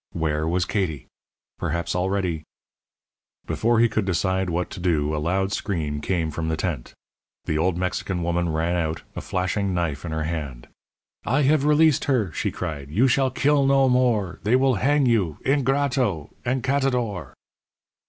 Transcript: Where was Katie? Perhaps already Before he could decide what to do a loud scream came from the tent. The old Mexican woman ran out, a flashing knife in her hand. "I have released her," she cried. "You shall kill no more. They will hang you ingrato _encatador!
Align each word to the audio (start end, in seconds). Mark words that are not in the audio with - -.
Where 0.13 0.47
was 0.47 0.65
Katie? 0.65 1.05
Perhaps 1.59 1.95
already 1.95 2.41
Before 3.45 3.79
he 3.79 3.87
could 3.87 4.03
decide 4.03 4.49
what 4.49 4.71
to 4.71 4.79
do 4.79 5.15
a 5.15 5.21
loud 5.21 5.51
scream 5.51 6.01
came 6.01 6.31
from 6.31 6.47
the 6.47 6.57
tent. 6.57 6.95
The 7.45 7.59
old 7.59 7.77
Mexican 7.77 8.23
woman 8.23 8.49
ran 8.49 8.75
out, 8.75 9.03
a 9.15 9.21
flashing 9.21 9.75
knife 9.75 10.03
in 10.03 10.11
her 10.11 10.23
hand. 10.23 10.67
"I 11.23 11.43
have 11.43 11.65
released 11.65 12.05
her," 12.05 12.31
she 12.31 12.49
cried. 12.49 12.89
"You 12.89 13.07
shall 13.07 13.29
kill 13.29 13.63
no 13.67 13.87
more. 13.89 14.39
They 14.41 14.55
will 14.55 14.73
hang 14.81 15.05
you 15.05 15.37
ingrato 15.45 16.31
_encatador! 16.47 17.33